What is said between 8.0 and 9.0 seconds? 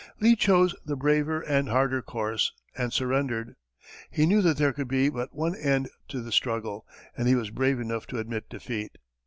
to admit defeat.